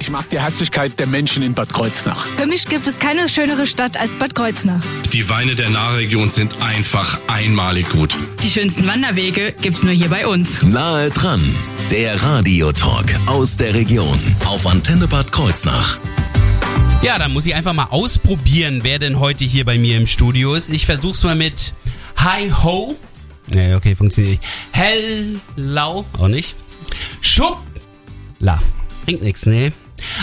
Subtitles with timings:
[0.00, 2.26] Ich mag die Herzlichkeit der Menschen in Bad Kreuznach.
[2.36, 4.80] Für mich gibt es keine schönere Stadt als Bad Kreuznach.
[5.12, 8.16] Die Weine der Nahregion sind einfach einmalig gut.
[8.42, 10.62] Die schönsten Wanderwege gibt's nur hier bei uns.
[10.62, 11.54] Nahe dran,
[11.90, 15.98] der Radiotalk aus der Region auf Antenne Bad Kreuznach.
[17.02, 20.54] Ja, dann muss ich einfach mal ausprobieren, wer denn heute hier bei mir im Studio
[20.54, 20.70] ist.
[20.70, 21.72] Ich versuch's mal mit
[22.16, 22.96] Hi Ho.
[23.46, 24.52] Nee, okay, funktioniert nicht.
[24.72, 26.56] Hellau, auch nicht.
[27.20, 28.60] Schuppla.
[29.08, 29.72] Bringt nix, nee.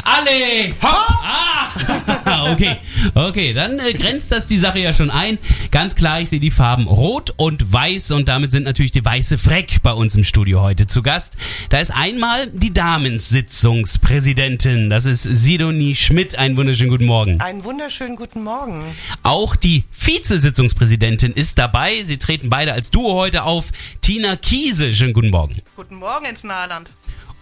[0.03, 0.69] Alle!
[0.83, 1.15] Hopp!
[1.23, 2.51] Ah!
[2.53, 2.77] okay,
[3.15, 5.39] okay, dann äh, grenzt das die Sache ja schon ein.
[5.71, 9.39] Ganz klar, ich sehe die Farben rot und weiß und damit sind natürlich die weiße
[9.39, 11.35] Freck bei uns im Studio heute zu Gast.
[11.69, 16.37] Da ist einmal die Damensitzungspräsidentin, das ist Sidonie Schmidt.
[16.37, 17.41] Einen wunderschönen guten Morgen.
[17.41, 18.83] Einen wunderschönen guten Morgen.
[19.23, 22.03] Auch die Vizesitzungspräsidentin ist dabei.
[22.03, 23.71] Sie treten beide als Duo heute auf.
[24.01, 25.59] Tina Kiese, schönen guten Morgen.
[25.75, 26.91] Guten Morgen ins Nahland.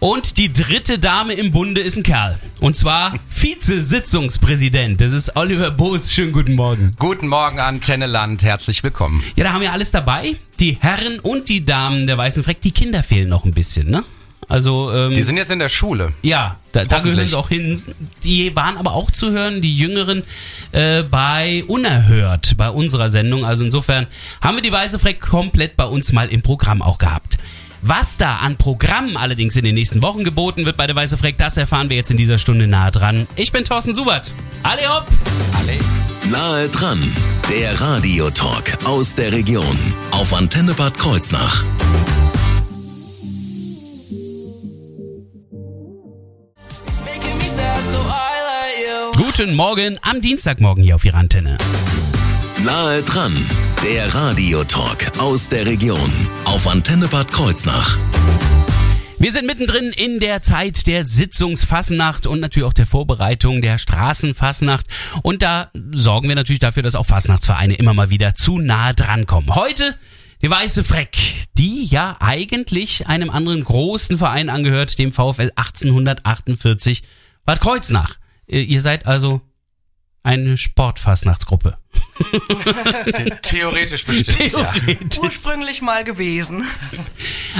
[0.00, 2.38] Und die dritte Dame im Bunde ist ein Kerl.
[2.60, 5.00] Und zwar Vizesitzungspräsident.
[5.00, 6.12] Das ist Oliver Boos.
[6.12, 6.94] Schönen guten Morgen.
[6.98, 8.42] Guten Morgen, Antenne Land.
[8.42, 9.22] Herzlich willkommen.
[9.34, 10.36] Ja, da haben wir alles dabei.
[10.60, 12.60] Die Herren und die Damen der Weißen Freck.
[12.60, 14.04] Die Kinder fehlen noch ein bisschen, ne?
[14.46, 16.12] Also, ähm, Die sind jetzt in der Schule.
[16.20, 17.80] ja, da, da gehören sie auch hin.
[18.24, 20.22] Die waren aber auch zu hören, die Jüngeren,
[20.72, 23.46] äh, bei Unerhört, bei unserer Sendung.
[23.46, 24.06] Also insofern
[24.42, 27.38] haben wir die Weiße Freck komplett bei uns mal im Programm auch gehabt.
[27.86, 31.36] Was da an Programmen allerdings in den nächsten Wochen geboten wird bei der Weiße Freck,
[31.36, 33.26] das erfahren wir jetzt in dieser Stunde nahe dran.
[33.36, 34.32] Ich bin Thorsten Subert.
[34.62, 35.06] Alle hopp!
[35.52, 36.32] Alle.
[36.32, 37.02] Nahe dran,
[37.50, 39.78] der Radiotalk aus der Region
[40.12, 41.62] auf Antenne Bad Kreuznach.
[49.14, 51.58] Guten Morgen am Dienstagmorgen hier auf Ihrer Antenne.
[52.64, 53.36] Nahe dran,
[53.82, 56.10] der Radiotalk aus der Region
[56.46, 57.98] auf Antenne Bad Kreuznach.
[59.18, 64.86] Wir sind mittendrin in der Zeit der Sitzungsfasnacht und natürlich auch der Vorbereitung der Straßenfasnacht.
[65.22, 69.26] Und da sorgen wir natürlich dafür, dass auch Fasnachtsvereine immer mal wieder zu nah dran
[69.26, 69.54] kommen.
[69.54, 69.94] Heute
[70.40, 71.18] die Weiße Freck,
[71.58, 77.02] die ja eigentlich einem anderen großen Verein angehört, dem VfL 1848
[77.44, 78.16] Bad Kreuznach.
[78.46, 79.42] Äh, Ihr seid also
[80.24, 81.76] eine Sportfasnachtsgruppe.
[83.42, 84.72] Theoretisch bestimmt, ja.
[85.20, 86.64] Ursprünglich mal gewesen.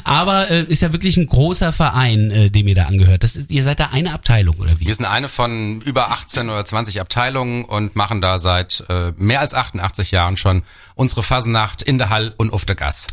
[0.02, 3.22] Aber äh, ist ja wirklich ein großer Verein, äh, dem ihr da angehört.
[3.22, 4.86] Das ist, ihr seid da eine Abteilung, oder wie?
[4.86, 9.40] Wir sind eine von über 18 oder 20 Abteilungen und machen da seit äh, mehr
[9.40, 10.62] als 88 Jahren schon
[10.94, 13.06] unsere Fasenacht in der Hall und auf der Gas.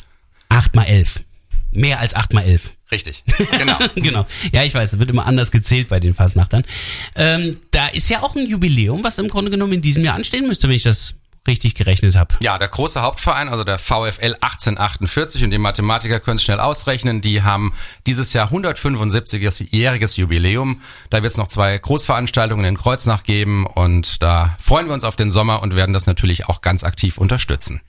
[0.49, 1.21] 8 mal 11.
[1.71, 2.71] Mehr als 8 mal 11.
[2.91, 3.23] Richtig,
[3.57, 3.77] genau.
[3.95, 4.27] genau.
[4.51, 6.63] Ja, ich weiß, es wird immer anders gezählt bei den Fasnachtern.
[7.15, 10.47] Ähm, da ist ja auch ein Jubiläum, was im Grunde genommen in diesem Jahr anstehen
[10.47, 11.15] müsste, wenn ich das
[11.47, 12.35] richtig gerechnet habe.
[12.41, 17.21] Ja, der große Hauptverein, also der VfL 1848 und die Mathematiker können es schnell ausrechnen,
[17.21, 17.73] die haben
[18.05, 20.81] dieses Jahr 175-jähriges Jubiläum.
[21.09, 25.15] Da wird es noch zwei Großveranstaltungen in Kreuznach geben und da freuen wir uns auf
[25.15, 27.81] den Sommer und werden das natürlich auch ganz aktiv unterstützen.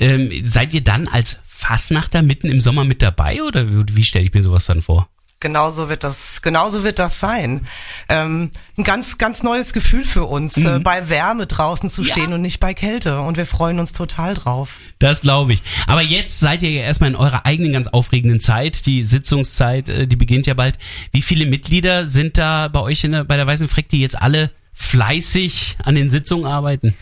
[0.00, 4.34] Ähm, seid ihr dann als Fasnachter mitten im Sommer mit dabei oder wie, stelle ich
[4.34, 5.08] mir sowas dann vor?
[5.40, 7.66] Genauso wird das, genauso wird das sein.
[8.08, 12.12] Ähm, ein ganz, ganz neues Gefühl für uns, äh, bei Wärme draußen zu Ja.
[12.12, 13.20] stehen und nicht bei Kälte.
[13.20, 14.78] Und wir freuen uns total drauf.
[14.98, 15.62] Das glaube ich.
[15.86, 18.86] Aber jetzt seid ihr ja erstmal in eurer eigenen ganz aufregenden Zeit.
[18.86, 20.78] Die Sitzungszeit, äh, die beginnt ja bald.
[21.12, 24.20] Wie viele Mitglieder sind da bei euch in der, bei der Weißen Freck, die jetzt
[24.20, 26.94] alle fleißig an den Sitzungen arbeiten?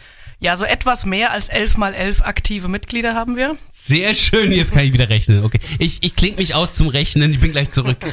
[0.45, 3.57] Ja, so etwas mehr als elf mal elf aktive Mitglieder haben wir.
[3.71, 5.43] Sehr schön, jetzt kann ich wieder rechnen.
[5.43, 7.97] Okay, ich, ich klinge mich aus zum Rechnen, ich bin gleich zurück.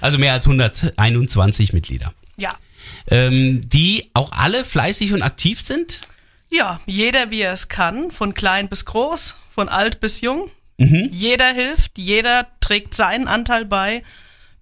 [0.00, 2.12] Also mehr als 121 Mitglieder.
[2.36, 2.54] Ja.
[3.08, 6.02] Ähm, die auch alle fleißig und aktiv sind?
[6.50, 10.50] Ja, jeder wie er es kann, von klein bis groß, von alt bis jung.
[10.76, 11.08] Mhm.
[11.10, 14.02] Jeder hilft, jeder trägt seinen Anteil bei.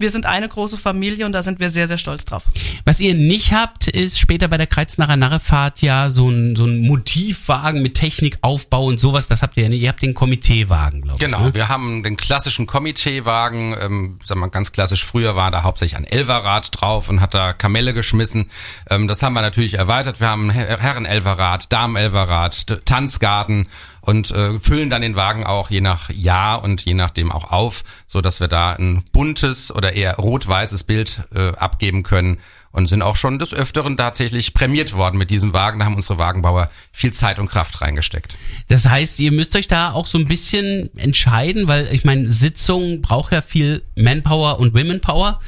[0.00, 2.44] Wir sind eine große Familie und da sind wir sehr, sehr stolz drauf.
[2.84, 6.82] Was ihr nicht habt, ist später bei der Kreuznacher Narrefahrt ja so ein, so ein
[6.82, 9.26] Motivwagen mit Technikaufbau und sowas.
[9.26, 9.82] Das habt ihr ja nicht.
[9.82, 11.24] Ihr habt den Komiteewagen, glaube ich.
[11.24, 11.54] Genau, Ne?
[11.54, 16.04] wir haben den klassischen Komiteewagen, ähm, sagen wir ganz klassisch, früher war da hauptsächlich ein
[16.04, 18.50] Elverrad drauf und hat da Kamelle geschmissen.
[18.88, 20.20] Ähm, das haben wir natürlich erweitert.
[20.20, 23.66] Wir haben Her- Herren-Elverrad, Damen-Elverrad, Tanzgarten
[24.08, 27.84] und äh, füllen dann den Wagen auch je nach Jahr und je nachdem auch auf,
[28.06, 32.38] so dass wir da ein buntes oder eher rot-weißes Bild äh, abgeben können
[32.70, 35.78] und sind auch schon des Öfteren tatsächlich prämiert worden mit diesem Wagen.
[35.78, 38.38] Da haben unsere Wagenbauer viel Zeit und Kraft reingesteckt.
[38.68, 43.02] Das heißt, ihr müsst euch da auch so ein bisschen entscheiden, weil ich meine, Sitzung
[43.02, 45.38] braucht ja viel Manpower und Womenpower.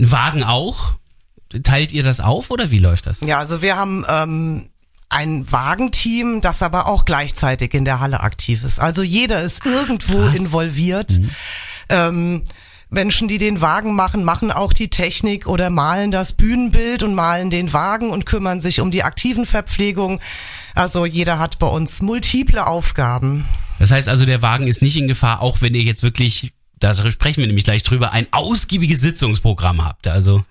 [0.00, 0.94] Ein Wagen auch.
[1.62, 3.20] Teilt ihr das auf oder wie läuft das?
[3.20, 4.70] Ja, also wir haben ähm,
[5.14, 8.80] ein Wagenteam, das aber auch gleichzeitig in der Halle aktiv ist.
[8.80, 10.34] Also jeder ist irgendwo krass.
[10.34, 11.20] involviert.
[11.88, 12.42] Ähm,
[12.90, 17.50] Menschen, die den Wagen machen, machen auch die Technik oder malen das Bühnenbild und malen
[17.50, 20.20] den Wagen und kümmern sich um die aktiven Verpflegung.
[20.74, 23.46] Also jeder hat bei uns multiple Aufgaben.
[23.78, 26.94] Das heißt also, der Wagen ist nicht in Gefahr, auch wenn ihr jetzt wirklich, da
[27.10, 30.08] sprechen wir nämlich gleich drüber, ein ausgiebiges Sitzungsprogramm habt.
[30.08, 30.44] Also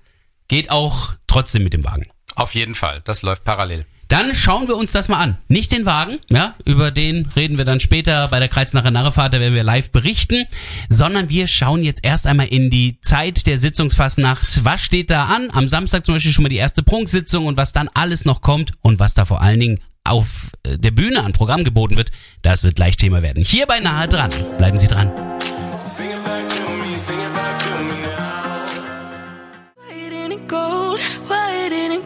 [0.47, 2.07] geht auch trotzdem mit dem Wagen.
[2.35, 3.85] Auf jeden Fall, das läuft parallel.
[4.07, 5.37] Dann schauen wir uns das mal an.
[5.47, 9.39] Nicht den Wagen, ja, über den reden wir dann später bei der Kreuznacher Narrefahrt, da
[9.39, 10.45] werden wir live berichten,
[10.89, 14.63] sondern wir schauen jetzt erst einmal in die Zeit der Sitzungsfassnacht.
[14.65, 15.49] Was steht da an?
[15.51, 18.73] Am Samstag zum Beispiel schon mal die erste Prunksitzung und was dann alles noch kommt
[18.81, 22.11] und was da vor allen Dingen auf äh, der Bühne an Programm geboten wird,
[22.41, 23.43] das wird gleich Thema werden.
[23.43, 24.31] Hier bei Nahe dran.
[24.57, 25.11] Bleiben Sie dran.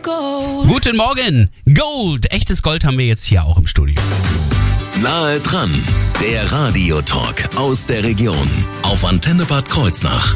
[0.04, 1.50] Guten Morgen.
[1.74, 2.32] Gold.
[2.32, 3.96] Echtes Gold haben wir jetzt hier auch im Studio.
[5.02, 5.74] Nahe dran,
[6.22, 8.50] der Radiotalk aus der Region
[8.84, 10.36] auf Antenne Bad Kreuznach.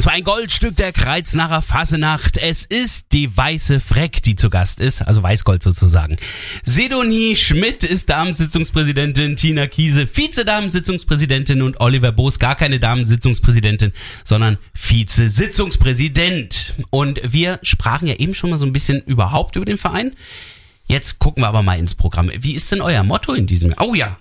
[0.00, 2.38] Und zwar ein Goldstück der Kreuznacher Fasenacht.
[2.38, 6.16] Es ist die Weiße Freck, die zu Gast ist, also Weißgold sozusagen.
[6.62, 13.92] Sidonie Schmidt ist Damensitzungspräsidentin, Tina Kiese Vize-Damensitzungspräsidentin und Oliver Boos gar keine Damensitzungspräsidentin,
[14.24, 16.76] sondern Vize-Sitzungspräsident.
[16.88, 20.12] Und wir sprachen ja eben schon mal so ein bisschen überhaupt über den Verein.
[20.86, 22.30] Jetzt gucken wir aber mal ins Programm.
[22.34, 23.86] Wie ist denn euer Motto in diesem Jahr?
[23.86, 24.16] Oh ja,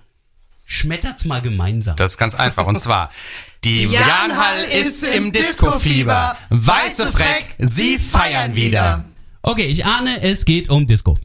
[0.66, 1.96] schmettert's mal gemeinsam.
[1.96, 2.68] Das ist ganz einfach.
[2.68, 3.12] Und zwar,
[3.64, 6.38] die Janhall ist im Disco-Fieber.
[6.50, 9.06] Weiße Freck, sie feiern wieder.
[9.42, 11.18] Okay, ich ahne, es geht um Disco.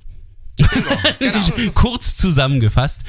[1.75, 3.01] Kurz zusammengefasst.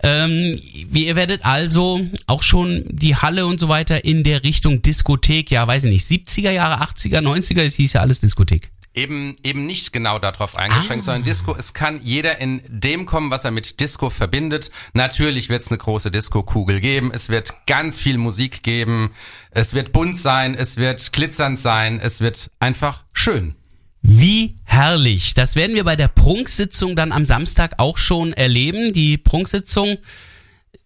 [0.00, 0.58] Ähm,
[0.92, 5.66] ihr werdet also auch schon die Halle und so weiter in der Richtung Diskothek, ja,
[5.66, 8.70] weiß ich nicht, 70er Jahre, 80er, 90er, es hieß ja alles Diskothek.
[8.94, 11.12] Eben, eben nicht genau darauf eingeschränkt, Ah.
[11.12, 14.70] sondern Disco, es kann jeder in dem kommen, was er mit Disco verbindet.
[14.92, 19.10] Natürlich wird es eine große Disco-Kugel geben, es wird ganz viel Musik geben,
[19.50, 23.54] es wird bunt sein, es wird glitzernd sein, es wird einfach schön.
[24.00, 25.34] Wie herrlich.
[25.34, 28.92] Das werden wir bei der Prunksitzung dann am Samstag auch schon erleben.
[28.94, 29.98] Die Prunksitzung,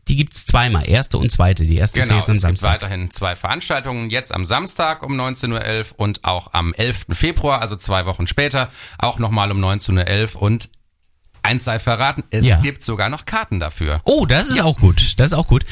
[0.09, 1.65] die gibt's zweimal, erste und zweite.
[1.65, 2.83] Die erste Genau, ist ja jetzt es am gibt Samstag.
[2.83, 7.07] weiterhin zwei Veranstaltungen, jetzt am Samstag um 19.11 Uhr und auch am 11.
[7.13, 10.71] Februar, also zwei Wochen später, auch nochmal um 19.11 Uhr und
[11.45, 12.57] eins sei verraten, es Ja.
[12.59, 14.01] gibt sogar noch Karten dafür.
[14.05, 15.15] Oh, das ist auch gut.
[15.19, 15.65] Das ist auch gut.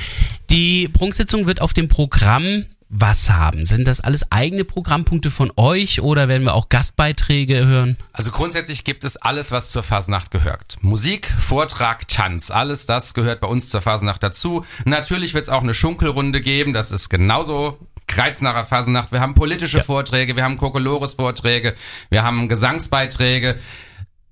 [0.50, 3.64] Die Prunksitzung wird auf dem Programm was haben?
[3.66, 7.96] Sind das alles eigene Programmpunkte von euch oder werden wir auch Gastbeiträge hören?
[8.12, 10.76] Also grundsätzlich gibt es alles, was zur Fasnacht gehört.
[10.82, 14.66] Musik, Vortrag, Tanz, alles das gehört bei uns zur Fasnacht dazu.
[14.84, 17.78] Natürlich wird es auch eine Schunkelrunde geben, das ist genauso
[18.08, 19.12] Kreuznacher Fasnacht.
[19.12, 21.76] Wir haben politische Vorträge, wir haben Kokolores Vorträge,
[22.10, 23.56] wir haben Gesangsbeiträge.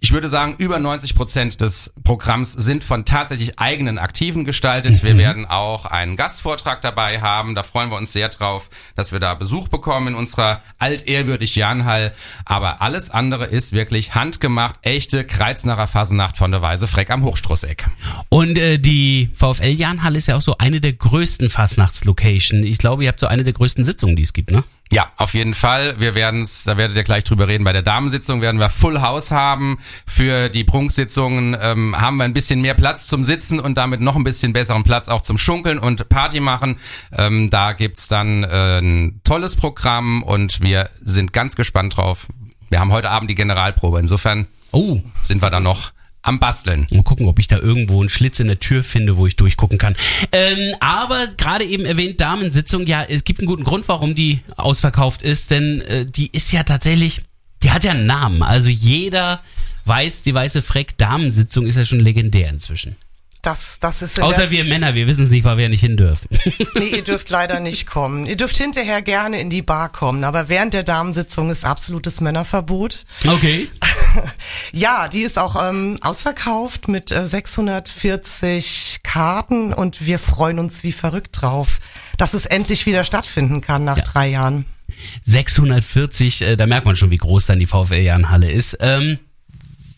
[0.00, 5.02] Ich würde sagen, über 90 Prozent des Programms sind von tatsächlich eigenen Aktiven gestaltet.
[5.02, 7.56] Wir werden auch einen Gastvortrag dabei haben.
[7.56, 12.14] Da freuen wir uns sehr drauf, dass wir da Besuch bekommen in unserer altehrwürdig Janhall.
[12.44, 17.86] Aber alles andere ist wirklich handgemacht, echte Kreuznacher Fasenacht von der Weise Freck am Hochstrusseck.
[18.28, 22.62] Und äh, die VfL Jahnhalle ist ja auch so eine der größten Fastnachtslocation.
[22.62, 24.62] Ich glaube, ihr habt so eine der größten Sitzungen, die es gibt, ne?
[24.90, 26.00] Ja, auf jeden Fall.
[26.00, 27.64] Wir werden's, da werdet ihr gleich drüber reden.
[27.64, 29.78] Bei der Damensitzung werden wir Full House haben.
[30.06, 34.16] Für die Prunksitzungen ähm, haben wir ein bisschen mehr Platz zum Sitzen und damit noch
[34.16, 36.78] ein bisschen besseren Platz auch zum Schunkeln und Party machen.
[37.12, 42.26] Ähm, da gibt's dann äh, ein tolles Programm und wir sind ganz gespannt drauf.
[42.70, 44.00] Wir haben heute Abend die Generalprobe.
[44.00, 46.86] Insofern Oh, sind wir da noch am Basteln.
[46.90, 49.78] Mal gucken, ob ich da irgendwo einen Schlitz in der Tür finde, wo ich durchgucken
[49.78, 49.96] kann.
[50.32, 55.22] Ähm, aber gerade eben erwähnt Damensitzung, ja, es gibt einen guten Grund, warum die ausverkauft
[55.22, 57.22] ist, denn äh, die ist ja tatsächlich,
[57.62, 58.42] die hat ja einen Namen.
[58.42, 59.40] Also jeder
[59.84, 62.96] weiß, die weiße Freck Damensitzung ist ja schon legendär inzwischen.
[63.42, 66.28] Das, das ist Außer wir Männer, wir wissen es nicht, weil wir nicht hin dürfen.
[66.74, 68.26] Nee, ihr dürft leider nicht kommen.
[68.26, 73.04] Ihr dürft hinterher gerne in die Bar kommen, aber während der Damensitzung ist absolutes Männerverbot.
[73.26, 73.68] Okay.
[74.72, 80.92] Ja, die ist auch ähm, ausverkauft mit äh, 640 Karten und wir freuen uns wie
[80.92, 81.78] verrückt drauf,
[82.16, 84.66] dass es endlich wieder stattfinden kann nach drei Jahren.
[85.24, 88.76] 640, äh, da merkt man schon, wie groß dann die VfL Jahnhalle ist.
[88.80, 89.18] Ähm,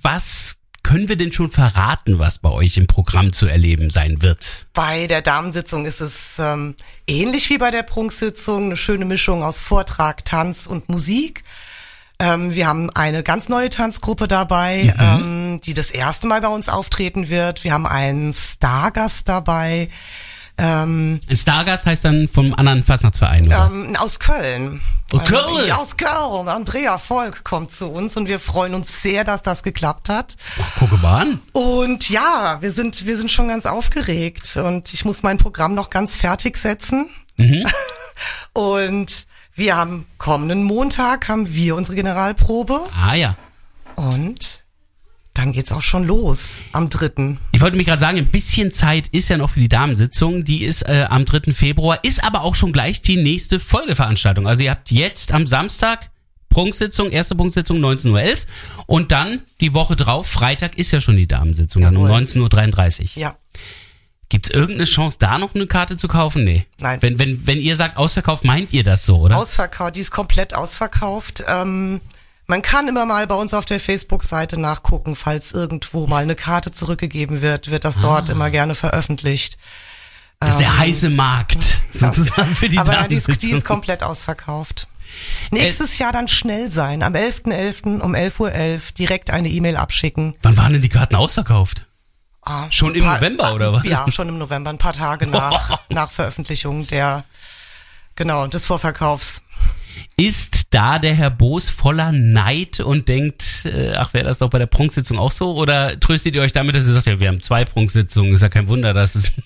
[0.03, 0.57] was
[0.91, 4.67] können wir denn schon verraten, was bei euch im Programm zu erleben sein wird?
[4.73, 6.75] Bei der Damensitzung ist es ähm,
[7.07, 11.45] ähnlich wie bei der Prunksitzung, eine schöne Mischung aus Vortrag, Tanz und Musik.
[12.19, 16.69] Ähm, wir haben eine ganz neue Tanzgruppe dabei, ähm, die das erste Mal bei uns
[16.69, 17.63] auftreten wird.
[17.63, 19.91] Wir haben einen Stargast dabei
[20.61, 23.71] ähm, Stargast heißt dann vom anderen Fastnachtsverein, oder?
[23.73, 24.81] ähm, aus Köln.
[25.13, 25.67] Oh, Köln?
[25.67, 26.49] Ja, aus Köln.
[26.49, 30.37] Andrea Volk kommt zu uns und wir freuen uns sehr, dass das geklappt hat.
[30.79, 31.41] Gucke mal an.
[31.53, 35.91] Und ja, wir sind, wir sind schon ganz aufgeregt und ich muss mein Programm noch
[35.91, 37.09] ganz fertig setzen.
[38.53, 43.37] Und wir haben kommenden Montag haben wir unsere Generalprobe Ah ja.
[43.97, 44.60] und
[45.41, 47.39] dann geht's auch schon los am dritten.
[47.53, 50.45] Ich wollte mich gerade sagen, ein bisschen Zeit ist ja noch für die Damensitzung.
[50.45, 51.53] Die ist äh, am 3.
[51.55, 54.47] Februar, ist aber auch schon gleich die nächste Folgeveranstaltung.
[54.47, 56.11] Also ihr habt jetzt am Samstag
[56.51, 58.37] Prunksitzung, erste Prunksitzung 19.11 Uhr
[58.87, 62.19] und dann die Woche drauf, Freitag ist ja schon die Damensitzung, dann um Jawohl.
[62.19, 63.23] 19.33 Uhr.
[63.23, 63.37] Ja.
[64.29, 66.45] Gibt's irgendeine Chance, da noch eine Karte zu kaufen?
[66.45, 66.67] Nee.
[66.81, 67.01] Nein.
[67.01, 69.39] Wenn, wenn, wenn ihr sagt ausverkauft, meint ihr das so, oder?
[69.39, 71.45] Ausverkauft, die ist komplett ausverkauft.
[71.49, 72.01] Ähm,
[72.51, 76.73] man kann immer mal bei uns auf der Facebook-Seite nachgucken, falls irgendwo mal eine Karte
[76.73, 78.33] zurückgegeben wird, wird das dort Ah.
[78.33, 79.57] immer gerne veröffentlicht.
[80.41, 84.03] das ist der heiße Markt, sozusagen für die Aber nein, die, ist, die ist komplett
[84.03, 84.89] ausverkauft.
[85.51, 87.03] Nächstes Jahr dann schnell sein.
[87.03, 88.01] Am 11.11.
[88.01, 90.35] um 11.11 Uhr direkt eine E-Mail abschicken.
[90.43, 91.87] Wann waren denn die Karten ausverkauft?
[92.43, 93.85] Ah, Schon im November, oder was?
[93.85, 97.25] Ja, schon im November, ein paar Tage nach, nach Veröffentlichung der,
[98.17, 99.43] genau, des Vorverkaufs.
[100.17, 104.59] Ist da der Herr Boos voller Neid und denkt, äh, ach, wäre das doch bei
[104.59, 105.55] der Prunksitzung auch so?
[105.55, 108.49] Oder tröstet ihr euch damit, dass ihr sagt, ja, wir haben zwei Prunksitzungen, ist ja
[108.49, 109.33] kein Wunder, dass es...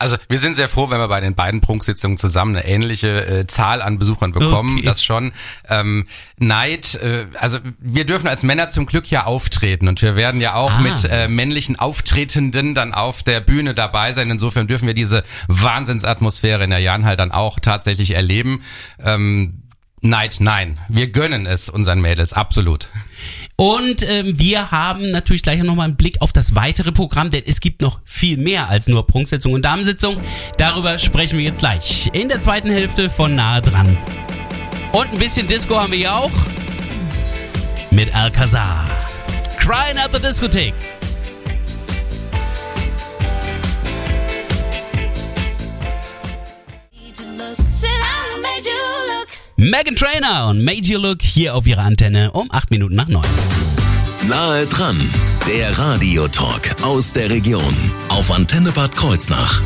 [0.00, 3.46] Also wir sind sehr froh, wenn wir bei den beiden Prunksitzungen zusammen eine ähnliche äh,
[3.48, 4.76] Zahl an Besuchern bekommen.
[4.76, 4.86] Okay.
[4.86, 5.32] Das schon.
[5.68, 6.06] Ähm,
[6.38, 10.54] Neid, äh, also wir dürfen als Männer zum Glück ja auftreten und wir werden ja
[10.54, 10.80] auch Ah.
[10.82, 14.30] mit äh, männlichen Auftretenden dann auf der Bühne dabei sein.
[14.30, 18.62] Insofern dürfen wir diese Wahnsinnsatmosphäre in der Jahnhall dann auch tatsächlich erleben.
[19.04, 19.62] Ähm,
[20.00, 20.78] Neid, nein.
[20.88, 22.88] Wir gönnen es unseren Mädels, absolut.
[23.56, 27.60] Und ähm, wir haben natürlich gleich nochmal einen Blick auf das weitere Programm, denn es
[27.60, 30.18] gibt noch viel mehr als nur Prunksitzung und Damensitzung.
[30.56, 33.98] Darüber sprechen wir jetzt gleich in der zweiten Hälfte von Nahe dran.
[34.92, 36.30] Und ein bisschen Disco haben wir hier auch
[37.90, 38.84] mit Alcazar.
[39.58, 40.74] Crying at the Diskothek.
[49.70, 53.22] Megan Trainer und Made You Look hier auf ihrer Antenne um 8 Minuten nach 9.
[54.26, 54.98] Nahe dran,
[55.46, 57.76] der Radiotalk aus der Region
[58.08, 59.60] auf Antenne Bad Kreuznach.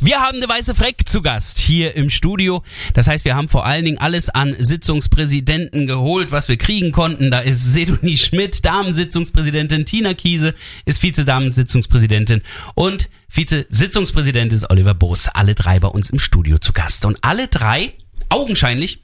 [0.00, 2.64] Wir haben eine weiße Freck zu Gast hier im Studio.
[2.94, 7.30] Das heißt, wir haben vor allen Dingen alles an Sitzungspräsidenten geholt, was wir kriegen konnten.
[7.30, 10.52] Da ist Sedoni Schmidt, Damensitzungspräsidentin, Tina Kiese
[10.84, 12.42] ist Vize-Damensitzungspräsidentin
[12.74, 15.28] und Vize-Sitzungspräsident ist Oliver Boos.
[15.28, 17.04] Alle drei bei uns im Studio zu Gast.
[17.04, 17.94] Und alle drei,
[18.32, 19.00] augenscheinlich,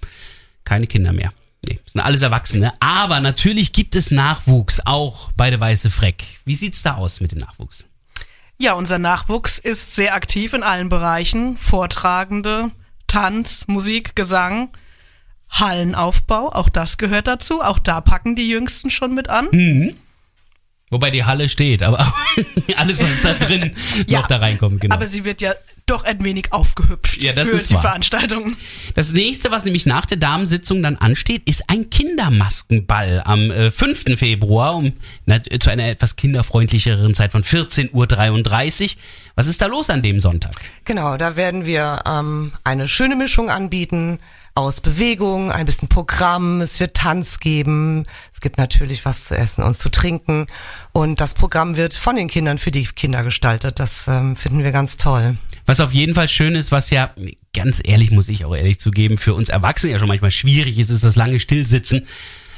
[0.64, 1.32] keine Kinder mehr.
[1.68, 2.72] Nee, sind alles Erwachsene.
[2.80, 6.24] Aber natürlich gibt es Nachwuchs, auch bei der Weiße Freck.
[6.44, 7.86] Wie sieht's da aus mit dem Nachwuchs?
[8.58, 11.56] Ja, unser Nachwuchs ist sehr aktiv in allen Bereichen.
[11.56, 12.70] Vortragende,
[13.06, 14.70] Tanz, Musik, Gesang,
[15.50, 17.62] Hallenaufbau, auch das gehört dazu.
[17.62, 19.48] Auch da packen die Jüngsten schon mit an.
[20.90, 22.12] Wobei die Halle steht, aber
[22.76, 23.74] alles, was da drin
[24.08, 24.94] noch da reinkommt, genau.
[24.94, 25.54] Aber sie wird ja
[25.90, 27.82] doch ein wenig aufgehübscht Ja, das für ist die wahr.
[27.82, 28.56] Veranstaltung.
[28.94, 34.18] Das nächste, was nämlich nach der Damensitzung dann ansteht, ist ein Kindermaskenball am äh, 5.
[34.18, 34.92] Februar um
[35.26, 38.90] na, zu einer etwas kinderfreundlicheren Zeit von 14.33 Uhr.
[39.34, 40.52] Was ist da los an dem Sonntag?
[40.84, 44.18] Genau, da werden wir ähm, eine schöne Mischung anbieten
[44.58, 49.62] aus Bewegung, ein bisschen Programm, es wird Tanz geben, es gibt natürlich was zu essen
[49.62, 50.48] und zu trinken
[50.90, 53.78] und das Programm wird von den Kindern für die Kinder gestaltet.
[53.78, 55.38] Das ähm, finden wir ganz toll.
[55.64, 57.14] Was auf jeden Fall schön ist, was ja,
[57.54, 60.90] ganz ehrlich, muss ich auch ehrlich zugeben, für uns Erwachsene ja schon manchmal schwierig ist,
[60.90, 62.06] ist das lange Stillsitzen.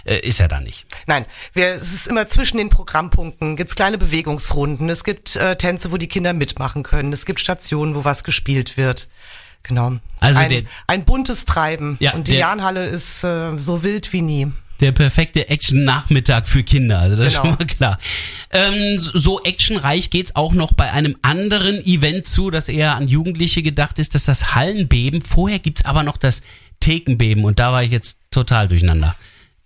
[0.04, 0.86] Äh, ist ja da nicht.
[1.06, 5.92] Nein, wir, es ist immer zwischen den Programmpunkten, gibt's kleine Bewegungsrunden, es gibt äh, Tänze,
[5.92, 9.10] wo die Kinder mitmachen können, es gibt Stationen, wo was gespielt wird.
[9.62, 9.96] Genau.
[10.20, 11.96] Also ein, ein buntes Treiben.
[12.00, 14.48] Ja, und die Jahnhalle ist äh, so wild wie nie.
[14.80, 17.48] Der perfekte Action-Nachmittag für Kinder, also das ist Genau.
[17.50, 17.98] schon mal klar.
[18.50, 23.62] Ähm, so actionreich geht's auch noch bei einem anderen Event zu, das eher an Jugendliche
[23.62, 25.20] gedacht ist, das ist das Hallenbeben.
[25.20, 26.40] Vorher gibt's aber noch das
[26.80, 29.14] Thekenbeben und da war ich jetzt total durcheinander.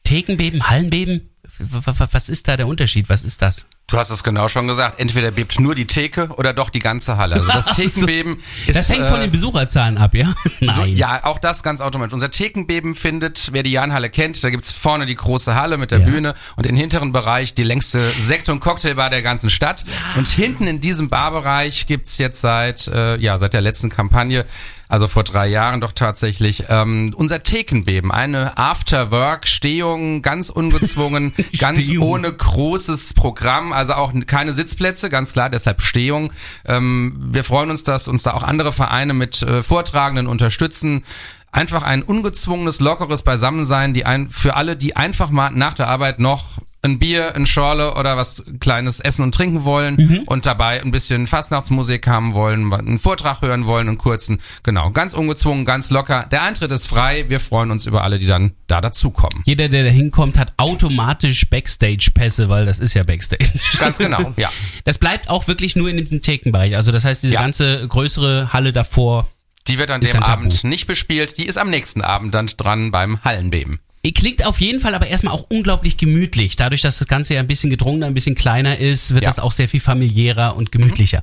[0.03, 3.09] Thekenbeben, Hallenbeben, was ist da der Unterschied?
[3.09, 3.67] Was ist das?
[3.87, 4.99] Du hast es genau schon gesagt.
[4.99, 7.37] Entweder bebt nur die Theke oder doch die ganze Halle.
[7.37, 8.77] Also das Thekenbeben ist.
[8.77, 10.35] das hängt von äh, den Besucherzahlen ab, ja?
[10.61, 10.75] Nein.
[10.75, 12.15] So, ja, auch das ganz automatisch.
[12.15, 16.01] Unser Thekenbeben findet, wer die Jahnhalle kennt, da gibt's vorne die große Halle mit der
[16.01, 16.07] Ja.
[16.07, 19.85] Bühne und den hinteren Bereich die längste Sekt- und Cocktailbar der ganzen Stadt.
[20.17, 24.47] Und hinten in diesem Barbereich gibt's jetzt seit, äh, ja, seit der letzten Kampagne,
[24.89, 28.13] also vor drei Jahren doch tatsächlich, ähm, unser Thekenbeben.
[28.13, 35.83] Eine After-Work-Stehung, ganz ungezwungen, ganz ohne großes Programm, also auch keine Sitzplätze, ganz klar, deshalb
[35.83, 36.33] Stehung.
[36.65, 41.05] Ähm, wir freuen uns, dass uns da auch andere Vereine mit äh, Vortragenden unterstützen.
[41.53, 46.19] Einfach ein ungezwungenes, lockeres Beisammensein, die ein, für alle, die einfach mal nach der Arbeit
[46.19, 50.21] noch ein Bier, ein Schorle oder was kleines essen und trinken wollen Mhm.
[50.27, 54.39] und dabei ein bisschen Fastnachtsmusik haben wollen, einen Vortrag hören wollen, einen kurzen.
[54.63, 56.27] Genau, ganz ungezwungen, ganz locker.
[56.31, 57.25] Der Eintritt ist frei.
[57.29, 59.43] Wir freuen uns über alle, die dann da dazukommen.
[59.47, 63.47] Jeder, der da hinkommt, hat automatisch Backstage-Pässe, weil das ist ja Backstage.
[63.79, 64.51] Ganz genau, ja.
[64.85, 66.77] Das bleibt auch wirklich nur in dem Thekenbereich.
[66.77, 67.41] Also das heißt, diese Ja.
[67.41, 69.29] ganze größere Halle davor
[69.69, 70.23] Die wird an dem.
[70.23, 71.39] Abend nicht bespielt.
[71.39, 73.79] Die ist am nächsten Abend dann dran beim Hallenbeben.
[74.13, 76.57] Klingt auf jeden Fall aber erstmal auch unglaublich gemütlich.
[76.57, 79.31] Dadurch, dass das Ganze ja ein bisschen gedrungener, ein bisschen kleiner ist, wird Ja.
[79.31, 81.23] das auch sehr viel familiärer und gemütlicher.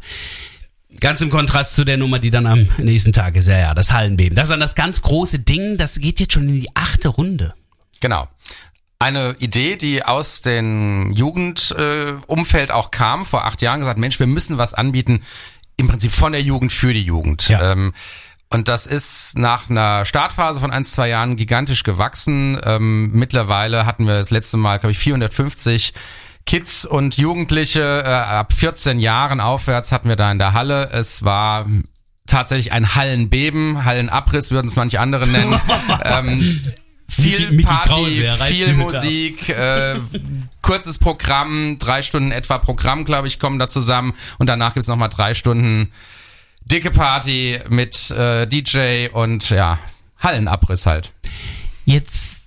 [0.99, 3.47] Ganz im Kontrast zu der Nummer, die dann am nächsten Tag ist.
[3.47, 4.35] Ja, ja, das Hallenbeben.
[4.35, 5.77] Das ist dann das ganz große Ding.
[5.77, 7.53] Das geht jetzt schon in die achte Runde.
[8.01, 8.27] Genau.
[8.99, 14.27] Eine Idee, die aus dem Jugendumfeld äh, auch kam, vor acht Jahren gesagt, Mensch, wir
[14.27, 15.21] müssen was anbieten,
[15.77, 17.47] im Prinzip von der Jugend für die Jugend.
[17.49, 17.71] Ja.
[17.71, 17.93] Ähm,
[18.53, 22.59] und das ist nach einer Startphase von ein, zwei Jahren gigantisch gewachsen.
[22.63, 25.93] Ähm, mittlerweile hatten wir das letzte Mal, glaube ich, 450
[26.45, 30.89] Kids und Jugendliche äh, ab 14 Jahren aufwärts hatten wir da in der Halle.
[30.91, 31.65] Es war
[32.27, 35.59] tatsächlich ein Hallenbeben, Hallenabriss würden es manche andere nennen.
[36.03, 36.61] ähm,
[37.07, 38.73] viel Mickey- Party, Krause, viel.
[38.73, 39.95] Musik, äh,
[40.61, 44.97] kurzes Programm, drei Stunden etwa Programm, glaube ich, kommen da zusammen und danach gibt's noch
[44.97, 45.91] mal drei Stunden
[46.71, 49.79] dicke Party mit äh, DJ und ja,
[50.19, 51.11] Hallenabriss halt.
[51.85, 52.41] Jetzt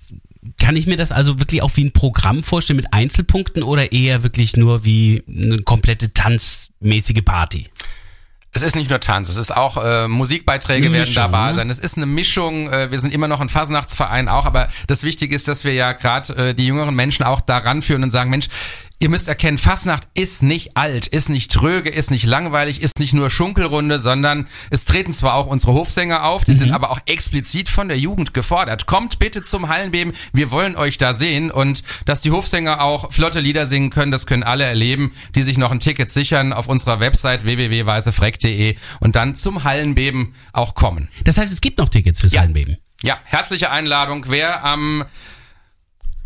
[0.58, 4.22] kann ich mir das also wirklich auch wie ein Programm vorstellen mit Einzelpunkten oder eher
[4.22, 7.66] wirklich nur wie eine komplette tanzmäßige Party?
[8.56, 11.54] Es ist nicht nur Tanz, es ist auch äh, Musikbeiträge werden dabei ne?
[11.56, 11.70] sein.
[11.70, 12.70] Es ist eine Mischung.
[12.70, 15.92] Äh, wir sind immer noch ein Fasnachtsverein auch, aber das Wichtige ist, dass wir ja
[15.92, 18.48] gerade äh, die jüngeren Menschen auch daran führen und sagen, Mensch,
[18.98, 23.12] ihr müsst erkennen, Fasnacht ist nicht alt, ist nicht tröge, ist nicht langweilig, ist nicht
[23.12, 27.68] nur Schunkelrunde, sondern es treten zwar auch unsere Hofsänger auf, die sind aber auch explizit
[27.68, 28.86] von der Jugend gefordert.
[28.86, 33.40] Kommt bitte zum Hallenbeben, wir wollen euch da sehen und dass die Hofsänger auch flotte
[33.40, 37.00] Lieder singen können, das können alle erleben, die sich noch ein Ticket sichern auf unserer
[37.00, 41.08] Website www.weißefreck.de und dann zum Hallenbeben auch kommen.
[41.24, 42.40] Das heißt, es gibt noch Tickets fürs Ja.
[42.40, 42.76] Hallenbeben.
[43.02, 44.24] Ja, herzliche Einladung.
[44.28, 45.04] Wer am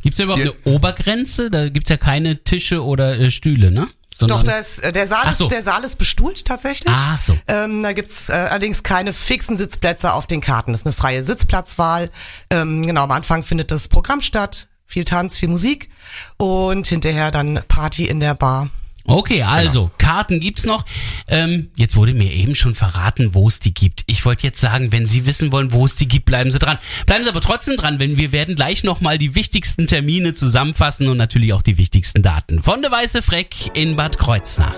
[0.08, 1.50] Gibt es überhaupt Hier- eine Obergrenze?
[1.50, 3.88] Da gibt's ja keine Tische oder äh, Stühle, ne?
[4.18, 5.44] Sondern- Doch, da ist, äh, der, Saal Ach so.
[5.44, 6.94] ist, der Saal ist bestuhlt tatsächlich.
[6.96, 7.36] Ach so.
[7.46, 10.72] Ähm, da gibt's äh, allerdings keine fixen Sitzplätze auf den Karten.
[10.72, 12.10] Das ist eine freie Sitzplatzwahl.
[12.48, 14.68] Ähm, genau, am Anfang findet das Programm statt.
[14.86, 15.90] Viel Tanz, viel Musik
[16.38, 18.70] und hinterher dann Party in der Bar.
[19.08, 20.84] Okay, also Karten gibt's noch.
[21.28, 24.02] Ähm, jetzt wurde mir eben schon verraten, wo es die gibt.
[24.06, 26.76] Ich wollte jetzt sagen, wenn Sie wissen wollen, wo es die gibt, bleiben Sie dran.
[27.06, 31.16] Bleiben Sie aber trotzdem dran, denn wir werden gleich nochmal die wichtigsten Termine zusammenfassen und
[31.16, 32.62] natürlich auch die wichtigsten Daten.
[32.62, 34.76] Von der Weiße Freck in Bad Kreuznach.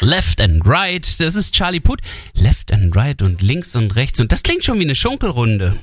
[0.00, 2.00] Left and Right, das ist Charlie Puth.
[2.32, 4.20] Left and Right und links und rechts.
[4.20, 5.74] Und das klingt schon wie eine Schunkelrunde.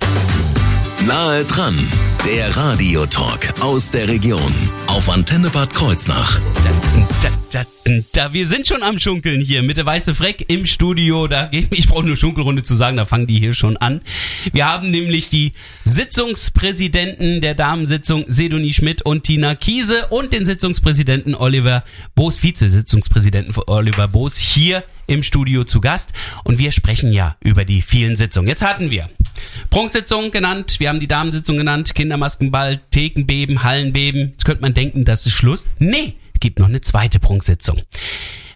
[1.04, 1.78] Nahe dran,
[2.26, 4.54] der Radiotalk aus der Region
[4.88, 6.40] auf Antenne Bad Kreuznach.
[7.22, 10.66] Da, da, da, da, wir sind schon am Schunkeln hier mit der Weiße Freck im
[10.66, 11.28] Studio.
[11.28, 14.02] Da, ich brauche nur Schunkelrunde zu sagen, da fangen die hier schon an.
[14.52, 15.52] Wir haben nämlich die
[15.84, 21.84] Sitzungspräsidenten der Damensitzung Sedoni Schmidt und Tina Kiese und den Sitzungspräsidenten Oliver
[22.16, 26.14] Boos, Vize-Sitzungspräsidenten Oliver Boos hier im Studio zu Gast.
[26.46, 28.48] Und wir sprechen ja über die vielen Sitzungen.
[28.48, 29.10] Jetzt hatten wir
[29.70, 34.32] Prunksitzung genannt, wir haben die Damensitzung genannt, Kindermaskenball, Thekenbeben, Hallenbeben.
[34.32, 35.70] Jetzt könnte man denken, das ist Schluss.
[35.80, 37.82] Nee, es gibt noch eine zweite Prunksitzung.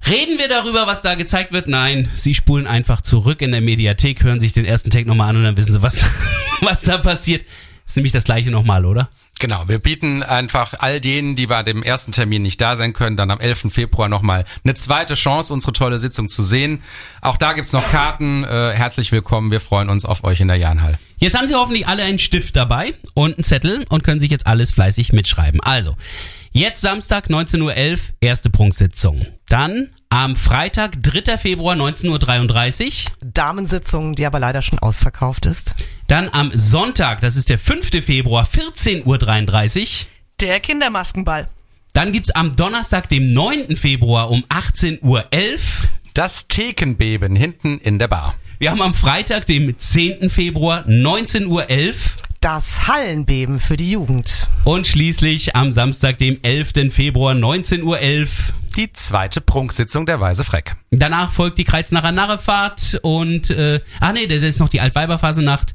[0.07, 1.67] Reden wir darüber, was da gezeigt wird?
[1.67, 5.37] Nein, Sie spulen einfach zurück in der Mediathek, hören sich den ersten Take nochmal an
[5.37, 6.05] und dann wissen Sie, was,
[6.61, 7.43] was da passiert.
[7.85, 9.09] Ist nämlich das gleiche nochmal, oder?
[9.41, 13.15] Genau, wir bieten einfach all denen, die bei dem ersten Termin nicht da sein können,
[13.15, 13.67] dann am 11.
[13.71, 16.83] Februar nochmal eine zweite Chance, unsere tolle Sitzung zu sehen.
[17.21, 18.43] Auch da gibt's noch Karten.
[18.43, 20.99] Äh, herzlich willkommen, wir freuen uns auf euch in der Jahnhall.
[21.19, 24.45] Jetzt haben Sie hoffentlich alle einen Stift dabei und einen Zettel und können sich jetzt
[24.45, 25.61] alles fleißig mitschreiben.
[25.61, 25.95] Also,
[26.51, 29.25] jetzt Samstag 19.11 Uhr, erste Prunksitzung.
[29.47, 31.37] Dann am Freitag, 3.
[31.37, 33.15] Februar 19.33 Uhr.
[33.23, 35.75] Damensitzung, die aber leider schon ausverkauft ist.
[36.07, 38.03] Dann am Sonntag, das ist der 5.
[38.03, 40.07] Februar, 14.33 Uhr.
[40.39, 41.47] Der Kindermaskenball.
[41.93, 43.75] Dann gibt's am Donnerstag, dem 9.
[43.75, 45.25] Februar um 18.11 Uhr.
[46.15, 48.35] Das Thekenbeben hinten in der Bar.
[48.57, 50.29] Wir haben am Freitag, dem 10.
[50.29, 51.67] Februar, 19.11 Uhr.
[52.41, 54.47] Das Hallenbeben für die Jugend.
[54.63, 56.93] Und schließlich am Samstag, dem 11.
[56.93, 57.97] Februar, 19.11 Uhr.
[58.77, 60.77] Die zweite Prunksitzung der Weise Freck.
[60.89, 65.73] Danach folgt die Kreuznacher Narrefahrt und, äh, ah nee, das ist noch die Altweiberphasenacht.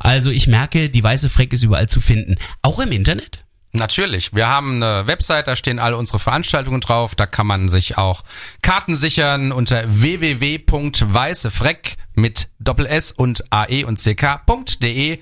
[0.00, 2.34] Also ich merke, die Weiße Freck ist überall zu finden.
[2.62, 3.44] Auch im Internet?
[3.70, 4.34] Natürlich.
[4.34, 7.14] Wir haben eine Website, da stehen alle unsere Veranstaltungen drauf.
[7.14, 8.24] Da kann man sich auch
[8.62, 15.20] Karten sichern unter www.weißefreck mit Doppel S und AE und CK.de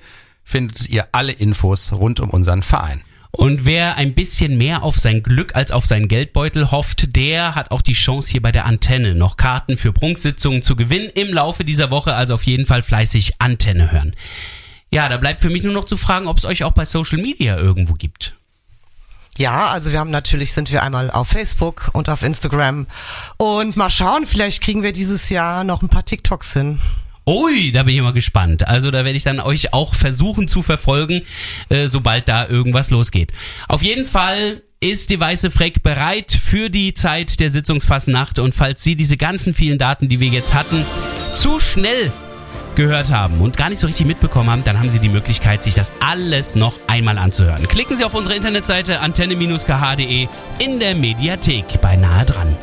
[0.49, 3.01] findet ihr alle Infos rund um unseren Verein.
[3.31, 7.69] Und wer ein bisschen mehr auf sein Glück als auf seinen Geldbeutel hofft, der hat
[7.69, 11.63] auch die Chance hier bei der Antenne noch Karten für Prunksitzungen zu gewinnen im Laufe
[11.63, 12.15] dieser Woche.
[12.15, 14.15] Also auf jeden Fall fleißig Antenne hören.
[14.89, 17.19] Ja, da bleibt für mich nur noch zu fragen, ob es euch auch bei Social
[17.19, 18.33] Media irgendwo gibt.
[19.37, 22.87] Ja, also wir haben natürlich sind wir einmal auf Facebook und auf Instagram
[23.37, 26.79] und mal schauen, vielleicht kriegen wir dieses Jahr noch ein paar TikToks hin.
[27.27, 28.67] Ui, da bin ich mal gespannt.
[28.67, 31.21] Also da werde ich dann euch auch versuchen zu verfolgen,
[31.69, 33.31] äh, sobald da irgendwas losgeht.
[33.67, 38.81] Auf jeden Fall ist die Weiße Freck bereit für die Zeit der Sitzungsfassnacht und falls
[38.81, 40.83] Sie diese ganzen vielen Daten, die wir jetzt hatten,
[41.33, 42.11] zu schnell
[42.75, 45.73] gehört haben und gar nicht so richtig mitbekommen haben, dann haben Sie die Möglichkeit, sich
[45.73, 47.67] das alles noch einmal anzuhören.
[47.67, 50.27] Klicken Sie auf unsere Internetseite antenne-kh.de
[50.59, 52.55] in der Mediathek bei Nahe dran.